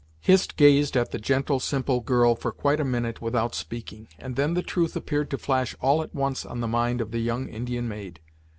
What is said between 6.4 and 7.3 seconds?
on the mind of the